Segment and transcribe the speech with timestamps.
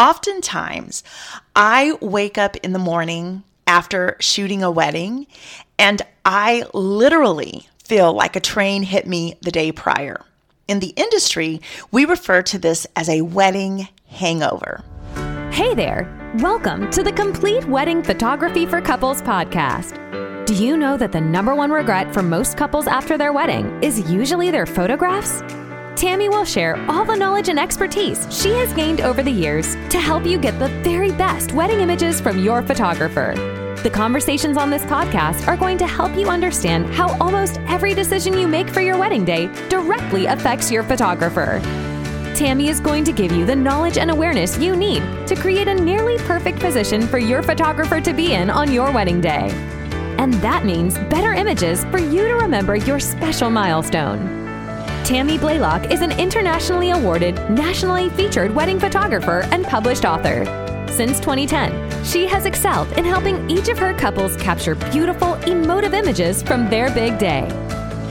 [0.00, 1.04] Oftentimes,
[1.54, 5.26] I wake up in the morning after shooting a wedding
[5.78, 10.24] and I literally feel like a train hit me the day prior.
[10.66, 11.60] In the industry,
[11.90, 14.82] we refer to this as a wedding hangover.
[15.52, 16.08] Hey there!
[16.38, 20.46] Welcome to the Complete Wedding Photography for Couples podcast.
[20.46, 24.10] Do you know that the number one regret for most couples after their wedding is
[24.10, 25.42] usually their photographs?
[25.96, 29.98] Tammy will share all the knowledge and expertise she has gained over the years to
[29.98, 33.34] help you get the very best wedding images from your photographer.
[33.82, 38.34] The conversations on this podcast are going to help you understand how almost every decision
[38.38, 41.60] you make for your wedding day directly affects your photographer.
[42.34, 45.74] Tammy is going to give you the knowledge and awareness you need to create a
[45.74, 49.50] nearly perfect position for your photographer to be in on your wedding day.
[50.18, 54.39] And that means better images for you to remember your special milestone.
[55.04, 60.44] Tammy Blaylock is an internationally awarded, nationally featured wedding photographer and published author.
[60.88, 66.42] Since 2010, she has excelled in helping each of her couples capture beautiful, emotive images
[66.42, 67.48] from their big day.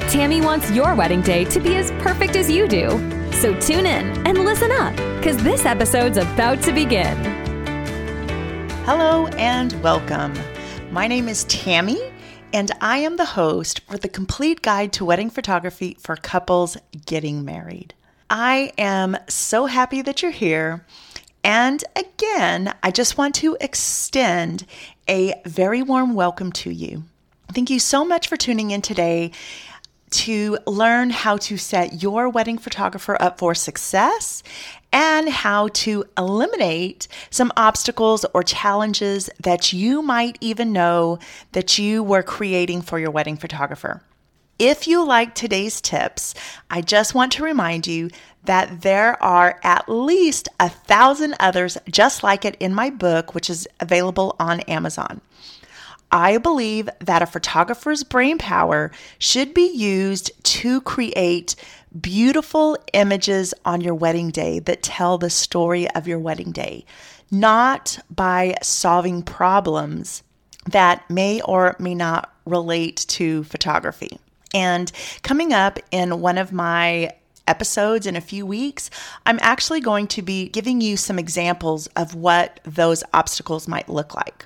[0.10, 2.90] Tammy wants your wedding day to be as perfect as you do.
[3.34, 7.16] So tune in and listen up, because this episode's about to begin.
[8.84, 10.34] Hello and welcome.
[10.92, 12.02] My name is Tammy
[12.52, 17.46] and I am the host for the complete guide to wedding photography for couples getting
[17.46, 17.94] married.
[18.30, 20.86] I am so happy that you're here.
[21.44, 24.66] And again, I just want to extend
[25.08, 27.04] a very warm welcome to you.
[27.54, 29.32] Thank you so much for tuning in today
[30.12, 34.42] to learn how to set your wedding photographer up for success
[34.92, 41.20] and how to eliminate some obstacles or challenges that you might even know
[41.52, 44.02] that you were creating for your wedding photographer.
[44.58, 46.34] If you like today's tips,
[46.70, 48.10] I just want to remind you
[48.44, 53.50] that there are at least a thousand others just like it in my book, which
[53.50, 55.22] is available on Amazon.
[56.12, 61.56] I believe that a photographer's brain power should be used to create
[62.00, 66.86] beautiful images on your wedding day that tell the story of your wedding day,
[67.32, 70.24] not by solving problems
[70.66, 74.20] that may or may not relate to photography.
[74.54, 74.92] And
[75.24, 77.12] coming up in one of my
[77.48, 78.90] episodes in a few weeks,
[79.26, 84.14] I'm actually going to be giving you some examples of what those obstacles might look
[84.14, 84.46] like.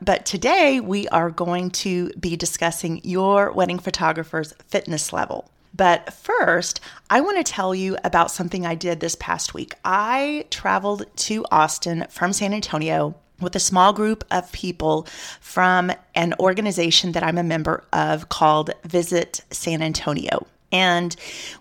[0.00, 5.50] But today we are going to be discussing your wedding photographer's fitness level.
[5.74, 6.80] But first,
[7.10, 9.74] I want to tell you about something I did this past week.
[9.84, 15.06] I traveled to Austin from San Antonio with a small group of people
[15.40, 20.46] from an organization that I'm a member of called Visit San Antonio.
[20.72, 21.14] And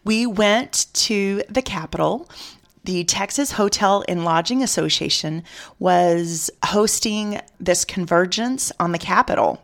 [0.03, 2.27] we went to the Capitol
[2.87, 5.43] the Texas Hotel and Lodging Association
[5.77, 9.61] was hosting this convergence on the Capitol.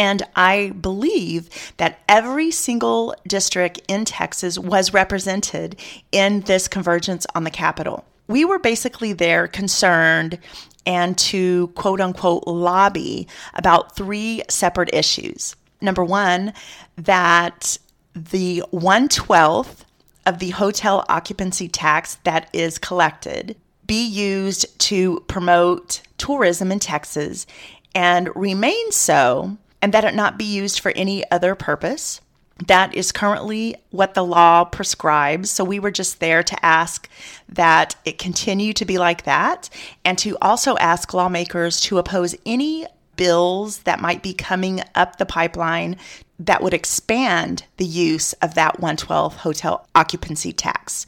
[0.00, 5.78] And I believe that every single district in Texas was represented
[6.10, 8.06] in this convergence on the Capitol.
[8.26, 10.38] We were basically there concerned
[10.86, 15.54] and to quote unquote lobby about three separate issues.
[15.82, 16.54] Number one,
[16.96, 17.76] that
[18.14, 19.84] the 112th
[20.24, 23.54] of the hotel occupancy tax that is collected
[23.86, 27.46] be used to promote tourism in Texas
[27.94, 32.20] and remain so, and that it not be used for any other purpose.
[32.66, 35.50] That is currently what the law prescribes.
[35.50, 37.08] So we were just there to ask
[37.48, 39.70] that it continue to be like that
[40.04, 42.86] and to also ask lawmakers to oppose any
[43.16, 45.96] bills that might be coming up the pipeline
[46.38, 51.04] that would expand the use of that 112 hotel occupancy tax.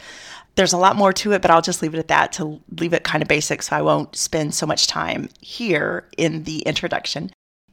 [0.54, 2.92] There's a lot more to it, but I'll just leave it at that to leave
[2.92, 7.30] it kind of basic so I won't spend so much time here in the introduction.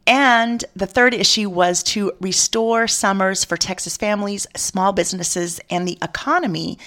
[0.10, 6.00] And the third issue was to restore summers for Texas families, small businesses, and the
[6.02, 6.80] economy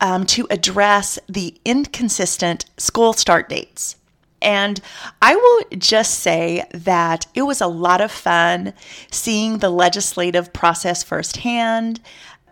[0.00, 3.96] um, to address the inconsistent school start dates.
[4.40, 4.80] And
[5.20, 8.72] I will just say that it was a lot of fun
[9.10, 12.00] seeing the legislative process firsthand,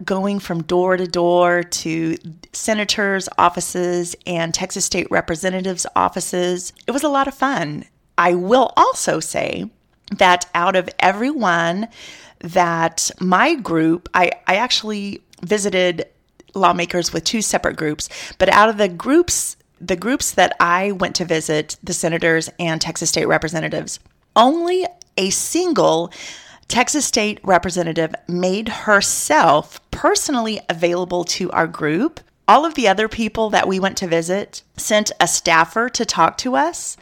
[0.05, 2.17] going from door to door to
[2.53, 6.75] senators' offices and Texas state representatives' offices.
[6.87, 7.87] It was a lot of fun.
[8.19, 9.71] I will also say
[10.11, 11.89] that out of everyone
[12.41, 16.07] that my group, I, I actually visited
[16.55, 18.09] lawmakers with two separate groups,
[18.39, 22.81] but out of the groups the groups that I went to visit, the senators and
[22.81, 23.99] Texas state representatives,
[24.37, 24.87] only
[25.17, 26.13] a single
[26.69, 32.21] Texas state representative made herself personally available to our group
[32.51, 36.37] all of the other people that we went to visit sent a staffer to talk
[36.37, 36.97] to us.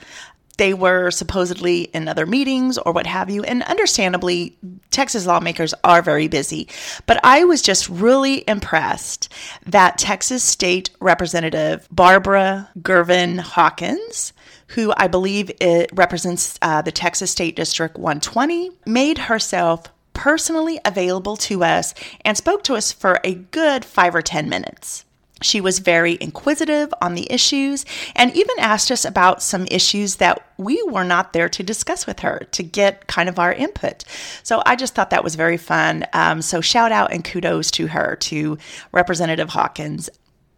[0.59, 3.43] They were supposedly in other meetings or what have you.
[3.45, 4.57] And understandably,
[4.91, 6.69] Texas lawmakers are very busy.
[7.07, 9.33] But I was just really impressed
[9.67, 14.33] that Texas State Representative Barbara Gervin Hawkins,
[14.69, 21.37] who I believe it represents uh, the Texas State District 120, made herself personally available
[21.37, 21.95] to us
[22.25, 25.05] and spoke to us for a good five or 10 minutes.
[25.41, 27.85] She was very inquisitive on the issues
[28.17, 32.21] and even asked us about some issues that we were not there to discuss with
[32.21, 34.05] her to get kind of our input.
[34.43, 36.05] So I just thought that was very fun.
[36.13, 38.59] Um, so shout out and kudos to her, to
[38.93, 40.09] Representative Hawkins.
[40.09, 40.17] It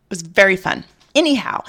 [0.09, 0.85] was very fun.
[1.15, 1.62] Anyhow,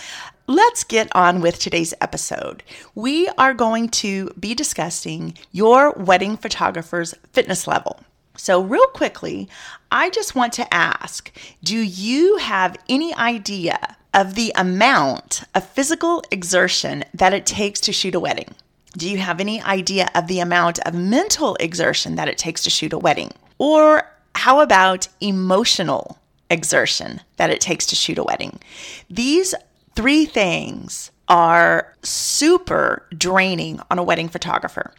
[0.47, 2.63] let's get on with today's episode.
[2.95, 7.99] We are going to be discussing your wedding photographer's fitness level.
[8.43, 9.47] So, real quickly,
[9.91, 11.31] I just want to ask
[11.63, 17.93] do you have any idea of the amount of physical exertion that it takes to
[17.93, 18.55] shoot a wedding?
[18.97, 22.71] Do you have any idea of the amount of mental exertion that it takes to
[22.71, 23.29] shoot a wedding?
[23.59, 26.17] Or how about emotional
[26.49, 28.59] exertion that it takes to shoot a wedding?
[29.07, 29.53] These
[29.95, 34.95] three things are super draining on a wedding photographer.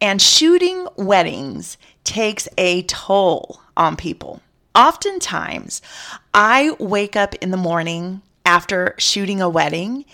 [0.00, 4.40] And shooting weddings takes a toll on people.
[4.74, 5.80] Oftentimes,
[6.34, 10.04] I wake up in the morning after shooting a wedding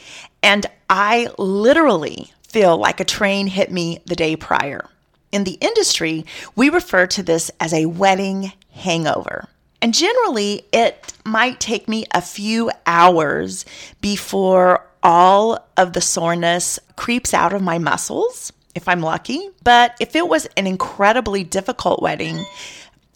[0.43, 4.89] and I literally feel like a train hit me the day prior.
[5.33, 9.49] In the industry, we refer to this as a wedding hangover.
[9.81, 13.65] And generally, it might take me a few hours
[14.01, 19.49] before all of the soreness creeps out of my muscles if I'm lucky.
[19.63, 22.45] But if it was an incredibly difficult wedding,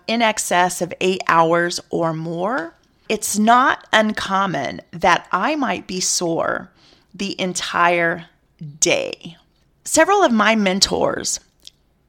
[0.07, 2.75] in excess of eight hours or more,
[3.09, 6.71] it's not uncommon that I might be sore
[7.15, 8.27] the entire
[8.81, 9.37] day.
[9.85, 11.41] Several of my mentors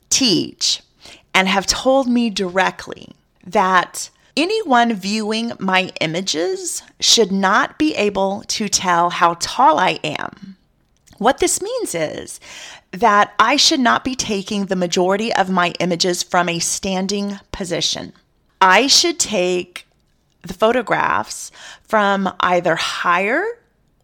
[0.09, 0.81] teach
[1.33, 3.09] and have told me directly
[3.45, 10.57] that anyone viewing my images should not be able to tell how tall I am.
[11.17, 12.39] What this means is
[12.92, 18.13] that I should not be taking the majority of my images from a standing position.
[18.62, 19.86] I should take
[20.42, 21.51] the photographs
[21.84, 23.44] from either higher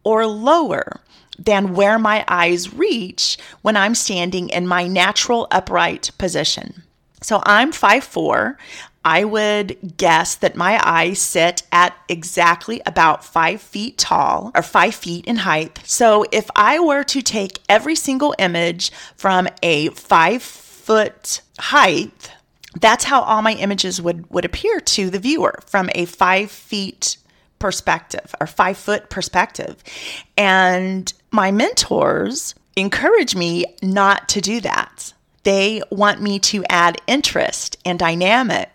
[0.03, 1.01] or lower
[1.39, 6.83] than where my eyes reach when I'm standing in my natural upright position.
[7.21, 8.57] So I'm 5'4.
[9.05, 14.95] I would guess that my eyes sit at exactly about five feet tall or five
[14.95, 15.79] feet in height.
[15.83, 22.31] So if I were to take every single image from a five foot height,
[22.79, 27.17] that's how all my images would, would appear to the viewer from a five feet
[27.59, 29.83] perspective or five foot perspective.
[30.37, 35.13] And my mentors encourage me not to do that.
[35.43, 38.69] They want me to add interest and dynamic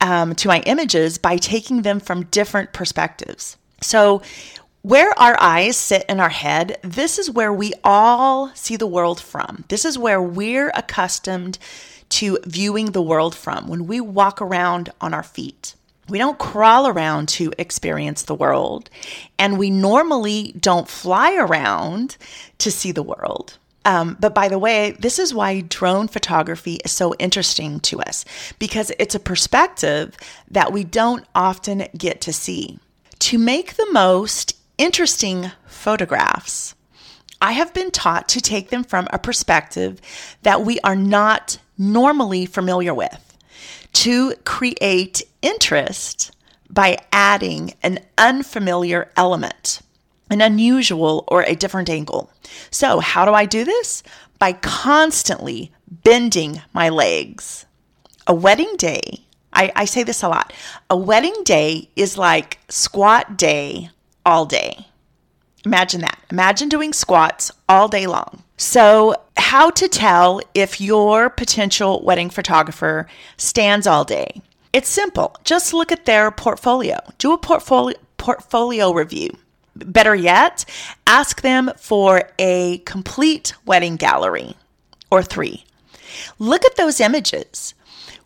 [0.00, 3.56] um, to my images by taking them from different perspectives.
[3.80, 4.22] So,
[4.82, 9.20] where our eyes sit in our head, this is where we all see the world
[9.20, 9.64] from.
[9.68, 11.58] This is where we're accustomed
[12.08, 15.76] to viewing the world from when we walk around on our feet.
[16.08, 18.90] We don't crawl around to experience the world,
[19.38, 22.16] and we normally don't fly around
[22.58, 23.56] to see the world.
[23.84, 28.24] Um, but by the way, this is why drone photography is so interesting to us
[28.58, 30.16] because it's a perspective
[30.50, 32.78] that we don't often get to see.
[33.20, 36.74] To make the most interesting photographs,
[37.40, 40.00] I have been taught to take them from a perspective
[40.42, 43.36] that we are not normally familiar with,
[43.94, 46.30] to create interest
[46.70, 49.80] by adding an unfamiliar element
[50.32, 52.30] an unusual or a different angle.
[52.70, 54.02] So, how do I do this?
[54.38, 57.66] By constantly bending my legs.
[58.26, 59.20] A wedding day,
[59.52, 60.52] I, I say this a lot,
[60.88, 63.90] a wedding day is like squat day
[64.24, 64.86] all day.
[65.64, 66.18] Imagine that.
[66.30, 68.42] Imagine doing squats all day long.
[68.56, 74.40] So, how to tell if your potential wedding photographer stands all day?
[74.72, 75.36] It's simple.
[75.44, 76.98] Just look at their portfolio.
[77.18, 79.36] Do a portfolio portfolio review.
[79.74, 80.64] Better yet,
[81.06, 84.56] ask them for a complete wedding gallery
[85.10, 85.64] or three.
[86.38, 87.74] Look at those images.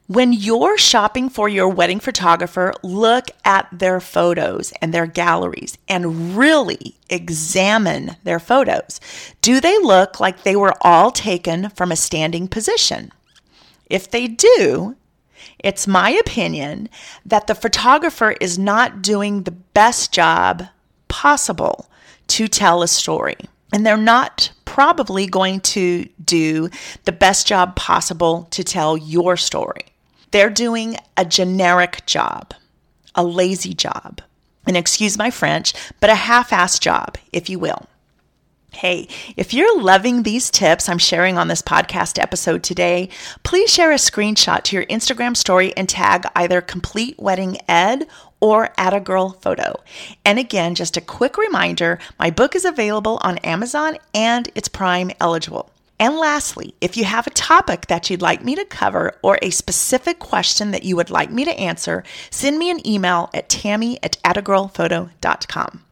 [0.09, 6.37] When you're shopping for your wedding photographer, look at their photos and their galleries and
[6.37, 9.01] really examine their photos.
[9.41, 13.11] Do they look like they were all taken from a standing position?
[13.91, 14.95] If they do,
[15.59, 16.89] it's my opinion
[17.25, 20.69] that the photographer is not doing the best job
[21.17, 21.89] possible
[22.27, 23.37] to tell a story.
[23.73, 26.69] And they're not probably going to do
[27.05, 29.87] the best job possible to tell your story.
[30.31, 32.53] They're doing a generic job,
[33.15, 34.21] a lazy job,
[34.67, 37.87] and excuse my French, but a half assed job, if you will.
[38.73, 39.09] Hey,
[39.39, 43.09] if you're loving these tips I'm sharing on this podcast episode today,
[43.43, 48.07] please share a screenshot to your Instagram story and tag either Complete Wedding Ed
[48.41, 49.81] or Atta Girl Photo.
[50.25, 55.11] And again, just a quick reminder my book is available on Amazon and it's Prime
[55.21, 55.71] eligible.
[55.99, 59.51] And lastly, if you have a topic that you'd like me to cover or a
[59.51, 63.99] specific question that you would like me to answer, send me an email at tammy
[64.03, 65.83] at attagirlphoto.com.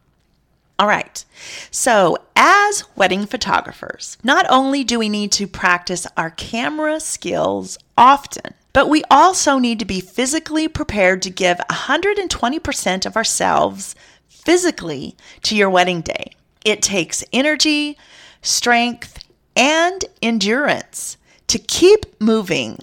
[0.77, 1.23] All right.
[1.71, 8.53] So, as wedding photographers, not only do we need to practice our camera skills often,
[8.75, 13.95] but we also need to be physically prepared to give 120% of ourselves
[14.27, 16.33] physically to your wedding day.
[16.65, 17.97] It takes energy,
[18.41, 19.23] strength,
[19.55, 21.15] and endurance
[21.47, 22.77] to keep moving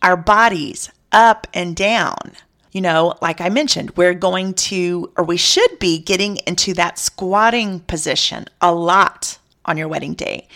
[0.00, 2.32] our bodies up and down
[2.76, 6.98] you know, like I mentioned, we're going to, or we should be getting into that
[6.98, 10.46] squatting position a lot on your wedding day.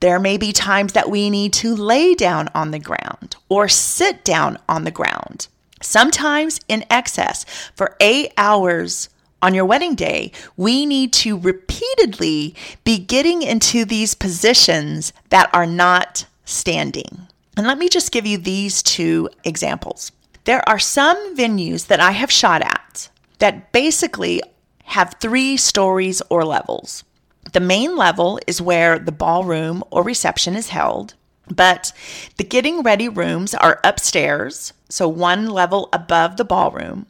[0.00, 4.24] There may be times that we need to lay down on the ground or sit
[4.24, 5.48] down on the ground,
[5.82, 7.44] sometimes in excess.
[7.74, 9.08] For eight hours
[9.42, 15.66] on your wedding day, we need to repeatedly be getting into these positions that are
[15.66, 17.26] not standing.
[17.56, 20.12] And let me just give you these two examples.
[20.44, 24.42] There are some venues that I have shot at that basically
[24.84, 27.04] have three stories or levels.
[27.52, 31.14] The main level is where the ballroom or reception is held,
[31.48, 31.92] but
[32.36, 37.06] the getting ready rooms are upstairs, so one level above the ballroom.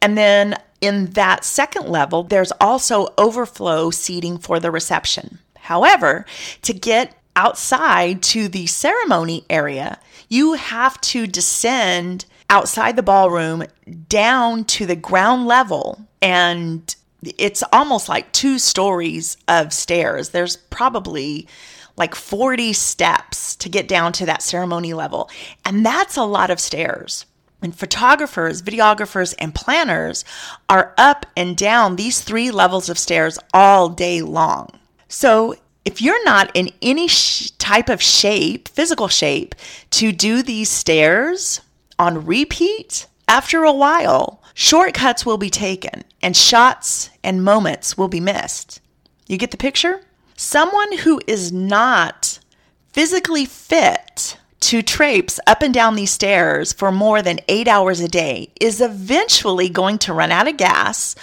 [0.00, 5.38] And then in that second level, there's also overflow seating for the reception.
[5.56, 6.24] However,
[6.62, 13.64] to get outside to the ceremony area, you have to descend outside the ballroom
[14.08, 20.30] down to the ground level and it's almost like two stories of stairs.
[20.30, 21.46] There's probably
[21.96, 25.28] like 40 steps to get down to that ceremony level.
[25.64, 27.26] And that's a lot of stairs.
[27.62, 30.24] And photographers, videographers, and planners
[30.70, 34.70] are up and down these three levels of stairs all day long.
[35.08, 39.54] So if you're not in any sh- type of shape, physical shape,
[39.90, 41.60] to do these stairs,
[41.98, 48.20] on repeat, after a while, shortcuts will be taken and shots and moments will be
[48.20, 48.80] missed.
[49.26, 50.00] You get the picture?
[50.36, 52.38] Someone who is not
[52.92, 58.08] physically fit to traipse up and down these stairs for more than eight hours a
[58.08, 61.14] day is eventually going to run out of gas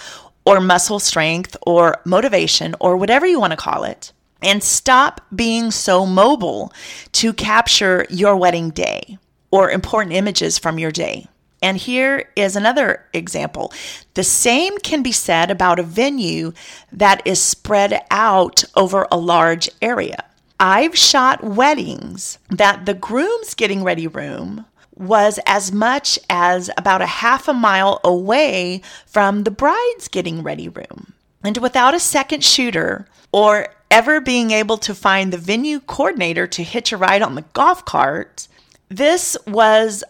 [0.44, 4.12] or muscle strength or motivation or whatever you want to call it
[4.42, 6.72] and stop being so mobile
[7.12, 9.18] to capture your wedding day
[9.50, 11.26] or important images from your day.
[11.60, 13.72] And here is another example.
[14.14, 16.52] The same can be said about a venue
[16.92, 20.24] that is spread out over a large area.
[20.60, 27.06] I've shot weddings that the groom's getting ready room was as much as about a
[27.06, 31.12] half a mile away from the bride's getting ready room.
[31.44, 36.62] And without a second shooter or ever being able to find the venue coordinator to
[36.64, 38.48] hitch a ride on the golf cart,
[38.88, 40.02] this was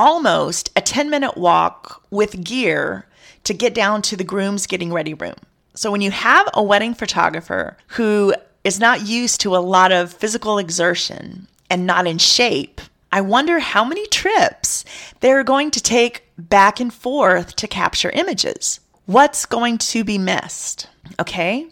[0.00, 3.06] almost a 10 minute walk with gear
[3.44, 5.34] to get down to the groom's getting ready room.
[5.74, 10.10] So when you have a wedding photographer who is not used to a lot of
[10.10, 12.80] physical exertion and not in shape,
[13.12, 14.86] I wonder how many trips
[15.20, 18.80] they're going to take back and forth to capture images.
[19.04, 20.88] What's going to be missed?
[21.20, 21.68] Okay.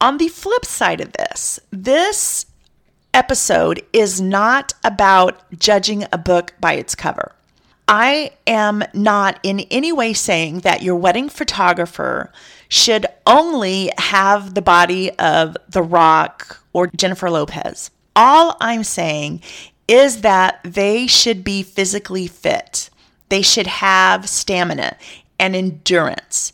[0.00, 2.46] On the flip side of this, this
[3.12, 7.32] episode is not about judging a book by its cover.
[7.88, 12.32] I am not in any way saying that your wedding photographer
[12.68, 17.90] should only have the body of The Rock or Jennifer Lopez.
[18.16, 19.42] All I'm saying
[19.86, 22.90] is that they should be physically fit.
[23.28, 24.96] They should have stamina
[25.38, 26.52] and endurance.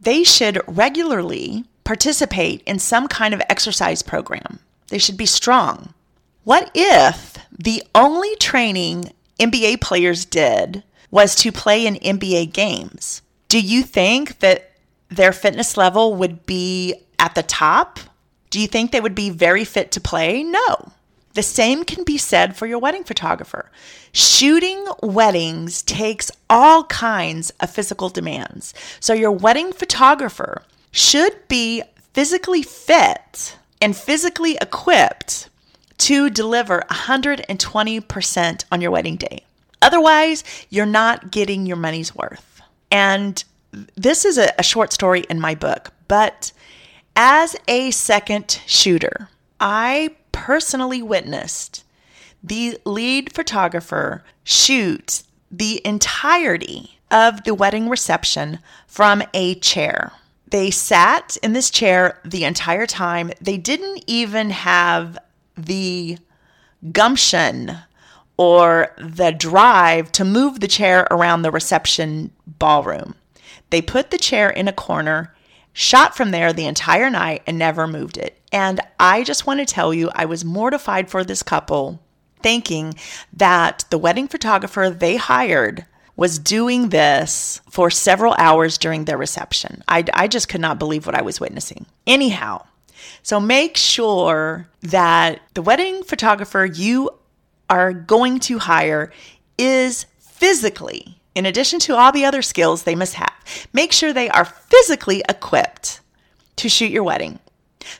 [0.00, 4.60] They should regularly participate in some kind of exercise program.
[4.88, 5.92] They should be strong.
[6.44, 13.22] What if the only training NBA players did was to play in NBA games?
[13.48, 14.72] Do you think that
[15.08, 17.98] their fitness level would be at the top?
[18.50, 20.42] Do you think they would be very fit to play?
[20.42, 20.92] No.
[21.34, 23.70] The same can be said for your wedding photographer.
[24.12, 28.74] Shooting weddings takes all kinds of physical demands.
[28.98, 35.47] So, your wedding photographer should be physically fit and physically equipped
[35.98, 39.44] to deliver 120% on your wedding day.
[39.82, 42.60] Otherwise, you're not getting your money's worth.
[42.90, 43.42] And
[43.96, 46.52] this is a, a short story in my book, but
[47.14, 49.28] as a second shooter,
[49.60, 51.84] I personally witnessed
[52.42, 60.12] the lead photographer shoot the entirety of the wedding reception from a chair.
[60.46, 63.32] They sat in this chair the entire time.
[63.40, 65.18] They didn't even have
[65.58, 66.18] the
[66.92, 67.76] gumption
[68.36, 73.14] or the drive to move the chair around the reception ballroom.
[73.70, 75.34] They put the chair in a corner,
[75.72, 78.40] shot from there the entire night, and never moved it.
[78.52, 82.00] And I just want to tell you, I was mortified for this couple,
[82.42, 82.94] thinking
[83.32, 85.84] that the wedding photographer they hired
[86.16, 89.84] was doing this for several hours during their reception.
[89.86, 91.86] I, I just could not believe what I was witnessing.
[92.06, 92.64] Anyhow,
[93.22, 97.10] so make sure that the wedding photographer you
[97.70, 99.12] are going to hire
[99.58, 104.28] is physically, in addition to all the other skills they must have, make sure they
[104.30, 106.00] are physically equipped
[106.56, 107.38] to shoot your wedding.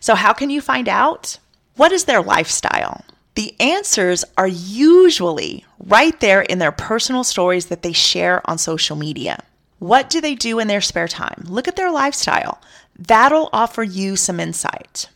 [0.00, 1.38] So, how can you find out?
[1.76, 3.05] What is their lifestyle?
[3.35, 8.97] The answers are usually right there in their personal stories that they share on social
[8.97, 9.45] media.
[9.78, 11.45] What do they do in their spare time?
[11.47, 12.61] Look at their lifestyle.
[12.99, 15.09] That'll offer you some insight.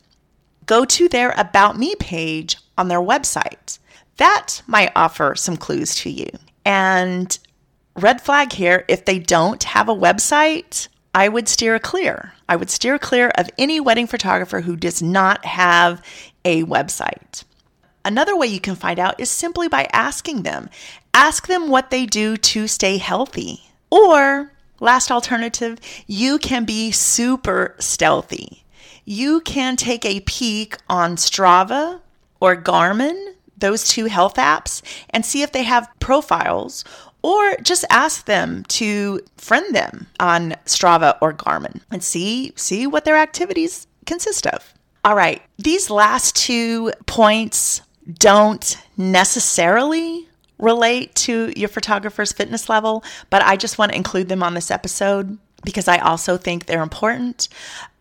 [0.67, 3.79] Go to their About Me page on their website.
[4.19, 6.29] That might offer some clues to you.
[6.65, 7.37] And
[7.97, 12.33] red flag here if they don't have a website, I would steer clear.
[12.49, 16.01] I would steer clear of any wedding photographer who does not have
[16.45, 17.45] a website.
[18.05, 20.71] Another way you can find out is simply by asking them.
[21.15, 23.63] Ask them what they do to stay healthy.
[23.91, 28.65] Or, last alternative, you can be super stealthy.
[29.05, 32.01] You can take a peek on Strava
[32.41, 36.85] or Garmin, those two health apps, and see if they have profiles
[37.23, 43.05] or just ask them to friend them on Strava or Garmin and see see what
[43.05, 44.75] their activities consist of.
[45.05, 47.83] All right, these last two points
[48.19, 50.29] don't necessarily
[50.63, 54.71] relate to your photographer's fitness level, but I just want to include them on this
[54.71, 57.49] episode because I also think they're important.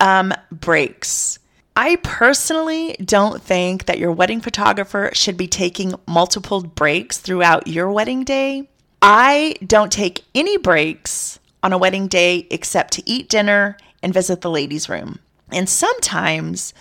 [0.00, 1.38] Um, breaks.
[1.74, 7.90] I personally don't think that your wedding photographer should be taking multiple breaks throughout your
[7.90, 8.68] wedding day.
[9.00, 14.42] I don't take any breaks on a wedding day except to eat dinner and visit
[14.42, 15.18] the ladies' room.
[15.50, 16.74] And sometimes,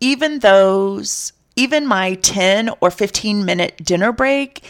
[0.00, 4.64] even those, even my 10 or 15 minute dinner break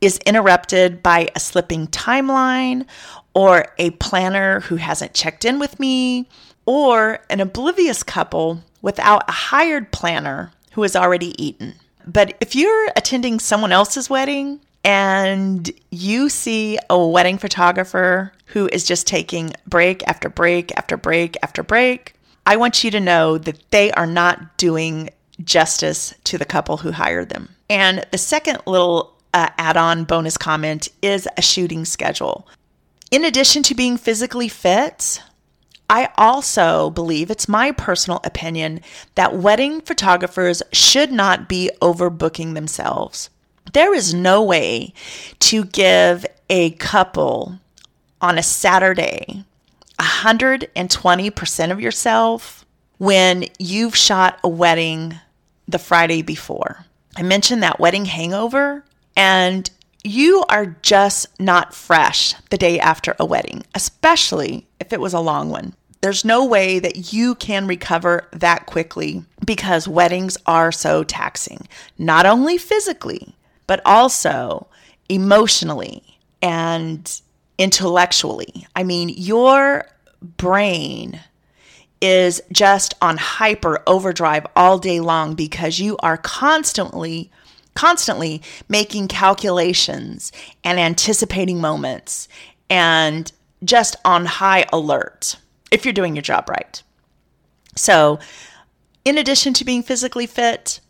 [0.00, 2.86] is interrupted by a slipping timeline
[3.34, 6.28] or a planner who hasn't checked in with me
[6.66, 11.74] or an oblivious couple without a hired planner who has already eaten.
[12.06, 18.84] But if you're attending someone else's wedding and you see a wedding photographer who is
[18.84, 22.14] just taking break after break after break after break,
[22.46, 25.10] I want you to know that they are not doing
[25.42, 27.48] justice to the couple who hired them.
[27.68, 32.48] And the second little uh, add on bonus comment is a shooting schedule.
[33.10, 35.22] In addition to being physically fit,
[35.90, 38.80] I also believe it's my personal opinion
[39.14, 43.28] that wedding photographers should not be overbooking themselves.
[43.74, 44.94] There is no way
[45.40, 47.58] to give a couple
[48.22, 49.44] on a Saturday
[50.00, 52.64] 120% of yourself
[52.96, 55.20] when you've shot a wedding
[55.68, 56.86] the Friday before.
[57.16, 58.82] I mentioned that wedding hangover,
[59.16, 59.70] and
[60.04, 65.20] you are just not fresh the day after a wedding, especially if it was a
[65.20, 65.74] long one.
[66.00, 71.66] There's no way that you can recover that quickly because weddings are so taxing,
[71.98, 73.34] not only physically,
[73.66, 74.68] but also
[75.08, 76.04] emotionally
[76.40, 77.20] and
[77.58, 78.68] intellectually.
[78.76, 79.86] I mean, your
[80.36, 81.20] brain
[82.00, 87.30] is just on hyper overdrive all day long because you are constantly
[87.76, 90.32] constantly making calculations
[90.64, 92.26] and anticipating moments
[92.68, 93.30] and
[93.64, 95.36] just on high alert
[95.70, 96.82] if you're doing your job right.
[97.76, 98.18] So,
[99.04, 100.80] in addition to being physically fit,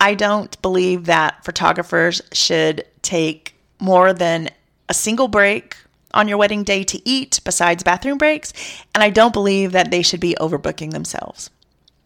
[0.00, 4.50] I don't believe that photographers should take more than
[4.88, 5.76] a single break
[6.12, 8.52] on your wedding day to eat besides bathroom breaks,
[8.94, 11.50] and I don't believe that they should be overbooking themselves.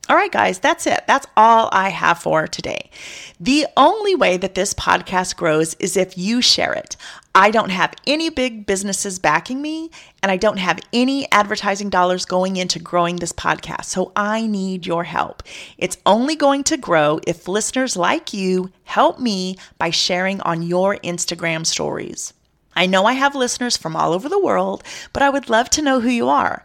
[0.09, 1.05] All right, guys, that's it.
[1.07, 2.91] That's all I have for today.
[3.39, 6.97] The only way that this podcast grows is if you share it.
[7.37, 12.25] I don't have any big businesses backing me, and I don't have any advertising dollars
[12.25, 13.85] going into growing this podcast.
[13.85, 15.45] So I need your help.
[15.79, 20.97] It's only going to grow if listeners like you help me by sharing on your
[20.97, 22.35] Instagram stories.
[22.75, 25.83] I know I have listeners from all over the world, but I would love to
[25.83, 26.65] know who you are.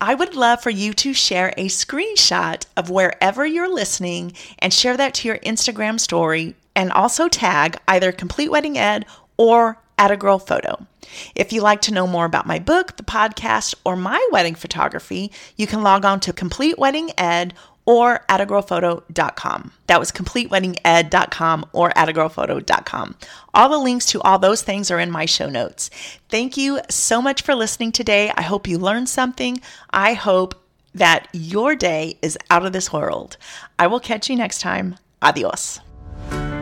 [0.00, 4.96] I would love for you to share a screenshot of wherever you're listening and share
[4.96, 9.06] that to your Instagram story and also tag either Complete Wedding Ed
[9.38, 10.86] or Atta Girl Photo.
[11.34, 15.32] If you'd like to know more about my book, the podcast, or my wedding photography,
[15.56, 17.54] you can log on to Complete Wedding Ed
[17.86, 19.72] or attagirlphoto.com.
[19.86, 23.16] That was completeweddinged.com or attagirlphoto.com.
[23.54, 25.88] All the links to all those things are in my show notes.
[26.28, 28.30] Thank you so much for listening today.
[28.36, 29.60] I hope you learned something.
[29.90, 30.54] I hope
[30.94, 33.36] that your day is out of this world.
[33.78, 34.96] I will catch you next time.
[35.22, 35.80] Adios.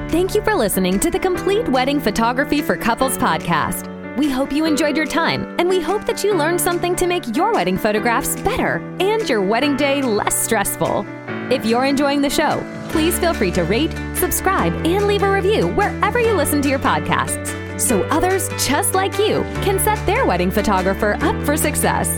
[0.08, 3.93] Thank you for listening to the Complete Wedding Photography for Couples podcast.
[4.16, 7.36] We hope you enjoyed your time, and we hope that you learned something to make
[7.36, 11.04] your wedding photographs better and your wedding day less stressful.
[11.50, 15.66] If you're enjoying the show, please feel free to rate, subscribe, and leave a review
[15.68, 20.50] wherever you listen to your podcasts so others just like you can set their wedding
[20.50, 22.08] photographer up for success.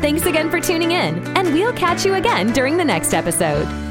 [0.00, 3.89] Thanks again for tuning in, and we'll catch you again during the next episode.